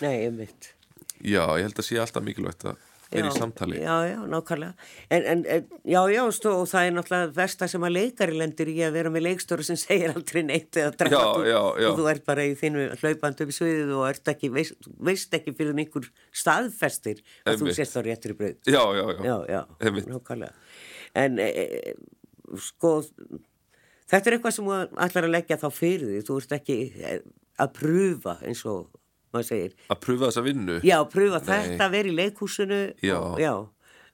[0.02, 0.74] nei, einmitt.
[1.20, 2.78] Já, ég held að sé alltaf mikilvægt að
[3.10, 4.88] vera í samtali Já, já, nákvæmlega.
[5.10, 8.70] En, en, en já, já, stó, og það er náttúrulega versta sem að leikari lendir
[8.70, 11.88] í að vera með leikstóra sem segir aldrei neitt eða Já, dramatúr já, já.
[11.90, 15.34] og þú ert bara í þínu hlaupand upp í sviðið og ert ekki, veist, veist
[15.40, 16.08] ekki fyrir einhver
[16.44, 17.80] staðfestir að þú Einmitt.
[17.82, 18.62] sést á réttri brauð.
[18.70, 19.62] Já, já, já, Já, já,
[20.14, 20.54] nákvæmlega.
[21.18, 21.96] En, e, e,
[22.62, 23.00] sko,
[24.10, 24.70] þetta er eitthvað sem
[25.06, 26.22] ætlar að leggja þá fyrir því.
[26.28, 27.14] Þú ert ekki e,
[27.60, 28.88] að pröfa eins og
[29.34, 29.76] maður segir.
[29.94, 33.18] Að pröfa þessa vinnu Já, pröfa þetta, vera í leikhúsinu Já.
[33.20, 33.54] og, já.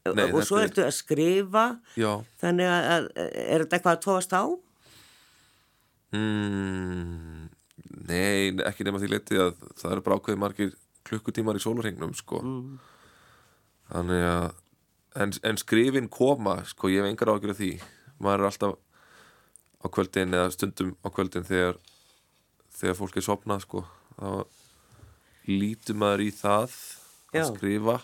[0.06, 1.64] Nei, og svo er- ertu að skrifa
[1.98, 2.12] Já
[2.44, 4.44] þannig að, að er þetta eitthvað að tóast á?
[6.14, 7.48] mm,
[8.06, 10.76] Nei, ekki nema því letið að það eru bara ákveðið margir
[11.10, 12.42] klukkutímar í sólarhengnum sko
[13.90, 14.46] Þannig að
[15.22, 17.72] en, en skrifin koma, sko, ég hef engar ágjur af því
[18.22, 18.78] maður er alltaf
[19.86, 21.78] á kvöldin eða stundum á kvöldin þegar
[22.76, 23.86] þegar fólk er sopnað, sko.
[24.18, 24.30] Þá
[25.52, 26.76] lítur maður í það
[27.36, 27.46] að Já.
[27.52, 27.98] skrifa.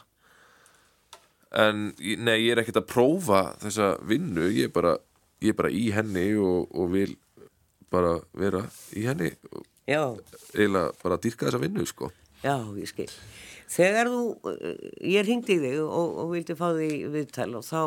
[1.51, 4.95] En nei, ég er ekkert að prófa þessa vinnu, ég er bara
[5.41, 7.15] ég er bara í henni og, og vil
[7.91, 8.63] bara vera
[8.95, 9.33] í henni.
[9.91, 12.11] Eiginlega bara dýrka þessa vinnu, sko.
[12.41, 13.09] Já, ég skil.
[13.71, 17.81] Þegar þú, eh, ég ringdi í þig og, og vildi fá þig viðtal og þá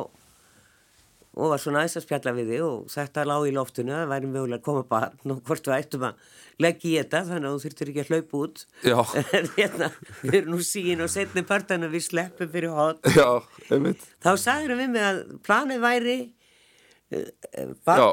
[1.35, 4.29] og var svona aðeins að spjalla við þig og þetta lág í loftinu að væri
[4.31, 6.29] mögulega að koma barn og hvort við ættum að
[6.63, 8.63] leggja í þetta þannig að þú þurftir ekki að hlaupa út.
[9.39, 9.89] En hérna,
[10.23, 13.27] við erum nú sín og setni partan að við sleppum fyrir hot já,
[13.75, 14.05] einmitt.
[14.23, 18.09] Þá sagður við mig að planið væri uh, barn, Já.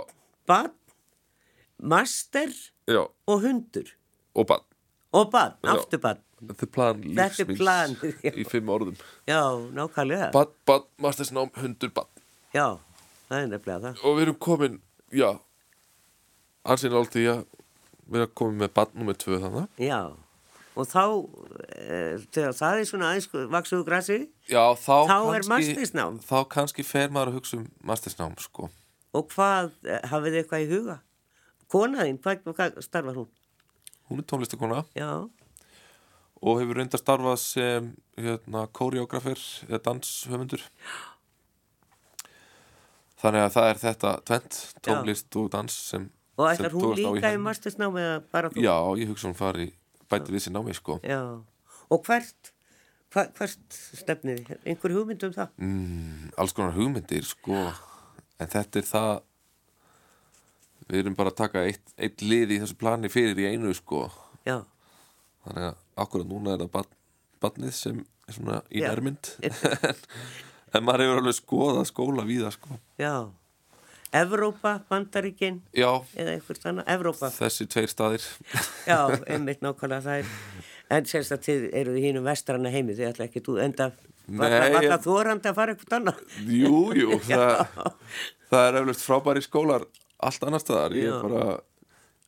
[0.50, 0.76] barn,
[1.94, 2.58] master
[2.90, 3.94] Já, og hundur.
[4.34, 4.66] Og bann
[5.12, 6.22] og barn, aftur barn.
[6.42, 6.66] Þetta
[7.44, 8.32] er plan já.
[8.34, 8.96] í fimm orðum.
[9.30, 9.44] Já,
[9.76, 10.32] nákvæmlega.
[10.34, 12.10] Bann, bann, mastersnám, hundur, bann
[12.54, 12.80] já,
[13.32, 14.76] það er nefnilega það Og við erum komin,
[15.15, 15.30] já
[16.72, 17.46] Ansinn allt því að
[18.12, 20.00] erum komin með bann nummer tvö þannig já,
[20.76, 24.17] og þá uh, þegar það er svona aðeins vaksuðu grassi
[24.52, 26.20] Já, þá, Þá er kannski- mastersnám.
[26.28, 28.67] Þá kannski fer maður að hugsa um mastersnám, sko.
[29.15, 30.98] Og hvað, eh, hafið þið eitthvað í huga?
[31.72, 33.30] Konaðinn, hvað, hvað starfar hún?
[34.12, 35.10] Hún er tónlistakona Já,
[36.41, 37.89] og hefur reynda starfað sem
[38.20, 39.39] hérna, koreografer
[39.70, 40.63] eða danshöfundur.
[43.22, 46.08] Þannig að það er þetta tvent, tónlist og dans sem
[46.42, 47.44] og ætlar hún líka í henni.
[47.46, 48.64] mastersnám eða bara þú?
[48.66, 49.68] Já, ég hugsa hún fari
[50.10, 50.98] bæti við sér námi, sko.
[51.06, 51.20] Já.
[51.92, 52.52] Og hvert,
[53.14, 54.50] hva, hvert stefnið?
[54.66, 55.52] Einhver hugmynd um það?
[55.62, 57.62] Mm, alls konar hugmyndir, sko.
[58.42, 59.12] En þetta er það,
[60.90, 64.08] við erum bara að taka eitt, eitt lið í þessu plani fyrir í einu, sko.
[64.48, 64.64] Já,
[65.46, 66.92] Þannig að akkurat núna er það barn,
[67.42, 69.32] barnið sem er svona í nærmynd.
[69.42, 70.02] en,
[70.74, 72.80] en maður hefur alveg skoðað skóla víða, sko.
[73.02, 73.16] já.
[74.12, 75.88] Evrópa, Bandaríkin Já,
[76.20, 77.30] eða einhvers annað, Evrópa.
[77.32, 78.26] þessi tveir staðir.
[78.84, 78.98] Já,
[79.32, 80.34] einmitt nákvæmlega það er.
[80.92, 83.88] En sérst að þið eru í hínum vestrana heimi, þið ætla ekki þú enda,
[84.28, 86.20] ég- þórandi að fara eitthvað annað.
[86.44, 87.96] Jú, jú, það,
[88.52, 89.88] það er eflust frábæri skólar
[90.28, 90.98] allt annar staðar.
[91.00, 91.16] Ég Já.
[91.24, 91.46] bara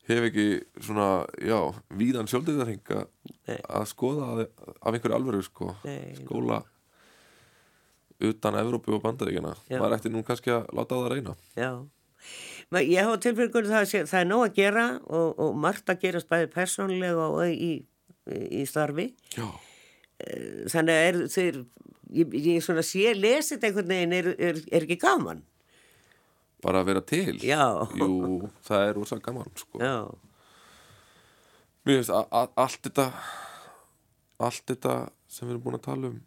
[0.07, 0.47] hef ekki
[0.83, 1.09] svona,
[1.43, 1.59] já,
[1.99, 3.03] víðan sjálfdöðarhinga
[3.51, 3.59] Nei.
[3.59, 4.45] að skoða að,
[4.79, 5.73] af einhverju alvöru, sko.
[5.83, 6.15] Nei.
[6.23, 6.61] Skóla
[8.29, 9.53] utan Evrópu og Bandaríkjana.
[9.69, 9.77] Já.
[9.81, 11.35] Maður ætti nú kannski að láta það reyna.
[11.59, 11.69] Já.
[12.73, 16.29] Men Ég hafa tilbyrgur það, það er nóg að gera og, og margt að gerast
[16.31, 17.71] bæði persónlega og í,
[18.31, 19.09] í, starfi.
[19.35, 19.47] Já.
[20.71, 21.61] Þannig að er, þeir,
[22.21, 25.43] ég, ég svona sé lesið einhvern veginn er, er, er ekki gaman.
[26.63, 27.37] Bara að vera til.
[27.43, 27.65] Já.
[27.99, 29.81] Jú, það er rosa gaman, sko.
[31.83, 33.09] Mér finnst að allt þetta
[34.43, 34.93] allt þetta
[35.29, 36.21] sem við erum búin að tala um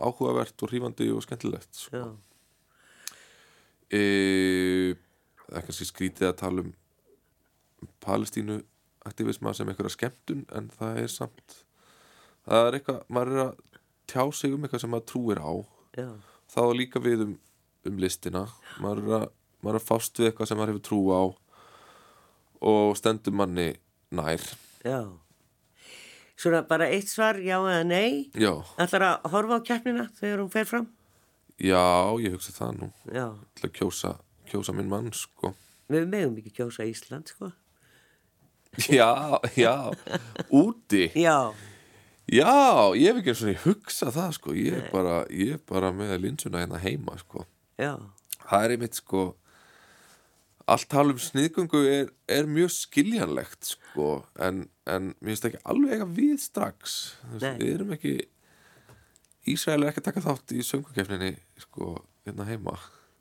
[0.00, 2.02] áhugavert og hrífandi og skemmtilegt sko.
[3.90, 4.02] e,
[5.46, 6.74] það er kannski skrítið að tala um
[8.04, 8.60] Palestínu
[9.08, 11.60] aktivisma sem einhverja skemmtun en það er samt
[12.46, 13.52] það er eitthvað, maður er að
[14.10, 15.52] tjá sig um eitthvað sem maður trúir á.
[15.98, 16.08] Já,
[16.50, 17.36] þá líka við um,
[17.86, 18.44] um listina.
[18.82, 19.26] Maður er, að,
[19.60, 21.22] maður er að fást við eitthvað sem maður hefur trú á
[22.70, 23.68] og stendur manni
[24.12, 24.44] nær.
[24.84, 25.00] Já.
[26.40, 28.30] Svona bara eitt svar, já eða nei.
[28.32, 30.86] já, Ætlar að horfa á keppnina þegar hún fer fram?
[31.60, 31.82] já,
[32.24, 32.86] ég hugsa það nú.
[33.12, 33.26] Já,
[33.58, 34.12] til að kjósa,
[34.48, 35.50] kjósa minn mann sko.
[35.92, 37.50] Við megum ekki kjósa Ísland, sko.
[38.88, 39.10] já,
[39.58, 39.74] já,
[40.48, 41.10] úti?
[41.18, 41.52] Já,
[42.30, 42.54] já,
[42.96, 44.54] ég hef ekki eins og hugsa það sko.
[44.56, 47.44] Ég er bara, ég er bara með linsuna hérna heima sko.
[47.76, 49.24] Það er einmitt sko
[50.66, 54.10] allt tala um sniðgöngu er, er mjög skiljanlegt sko
[54.42, 56.98] en, en mér finnst ekki alveg eitthvað við strax
[57.38, 57.56] Nei.
[57.60, 58.14] við erum ekki
[59.50, 61.94] Ísrael er ekki að taka þátt í söngukefninni sko
[62.26, 62.76] hérna heima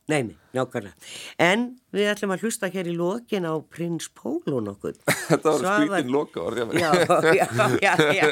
[0.10, 0.96] nei, nei, nákvæmlega.
[1.42, 4.98] En við ætlum að hlusta hér í lokin á Prins Pólo nokkuð.
[5.30, 6.90] þetta var skrítin loka orð Já,
[7.38, 7.46] já,
[7.78, 8.26] já, já.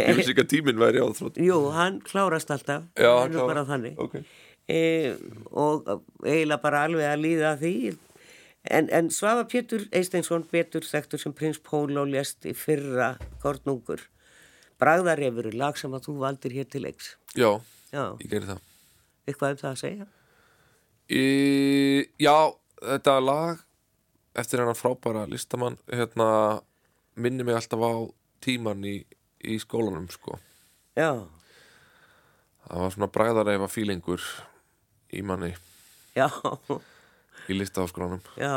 [0.00, 2.88] ég vissi ekki að tíminn væri á þrótt Jú, hann klárast alltaf.
[2.98, 3.94] Já, hann bara þannig.
[4.02, 4.18] ok.
[4.68, 4.80] E,
[5.50, 5.86] og
[6.24, 7.76] eiginlega bara alveg að líða því.
[8.64, 14.06] En, en Svafa Pétur Eisteinsson betur þekktur sem prins Pólo lést í fyrra kornungur.
[14.80, 17.14] Bragðarefur, lag sem að þú valdir hér til leiks.
[17.36, 17.50] Já,
[17.92, 18.62] já, ég gerir það.
[19.28, 20.08] Eitthvað um það að segja?
[21.12, 21.24] Í,
[22.24, 22.36] já,
[22.80, 23.60] þetta lag
[24.34, 26.62] eftir hennar frábæra listamann hérna,
[27.14, 27.92] minni mig alltaf á
[28.44, 28.96] tíman í,
[29.44, 30.38] í skólanum sko.
[30.96, 31.22] já,
[32.64, 34.24] það var svona bræðareifa fílingur
[35.14, 35.52] í manni.
[36.16, 36.28] Já,
[37.50, 38.20] í listaháskólanum.
[38.40, 38.54] Já.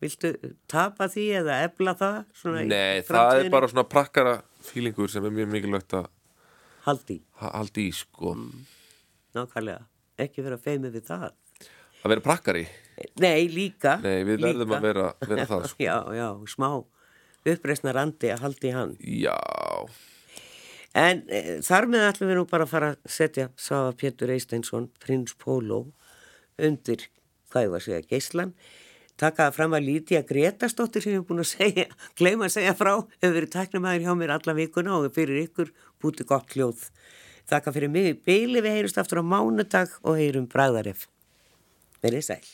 [0.00, 0.34] Viltu
[0.68, 2.16] tapa því eða efla það
[2.60, 4.34] í Nei, það er bara svona prakkara
[4.66, 6.08] fílingur sem er mjög mikilvægt að
[6.84, 8.34] haldi, ha- halda í sko.
[9.36, 9.86] nákvæmlega.
[10.20, 11.24] Ekki vera feimið við það.
[12.04, 12.66] Að vera prakkari?
[13.20, 13.96] Nei, líka.
[14.04, 14.76] Nei, við verðum líka.
[14.78, 15.82] að vera, vera það sko.
[15.84, 16.68] já, já, smá
[17.46, 18.94] uppreisnar andi að haldi hann.
[19.00, 19.36] Já,
[20.96, 24.88] En e, þar með ætlum við nú bara að fara að setja Svafa Pétur Eisteinsson,
[25.02, 25.82] prins Pólo,
[26.56, 27.04] undir,
[27.52, 28.54] hvað ég var að segja, geislan.
[29.20, 31.86] Taka það fram að Lítiða Gretastóttir sem ég hef búin að segja,
[32.16, 35.72] gleyma að segja frá, hefur verið tæknumæður hjá mér alla vikuna og fyrir ykkur
[36.04, 36.86] bútið gott hljóð.
[37.48, 41.08] Þakka fyrir mig í byli, við heyrumst aftur á mánudag og heyrum bræðaref.
[42.04, 42.44] Verið sæl.